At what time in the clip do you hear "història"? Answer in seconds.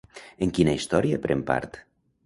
0.79-1.21